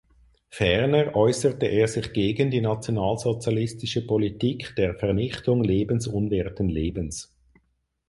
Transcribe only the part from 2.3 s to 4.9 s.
die nationalsozialistische Politik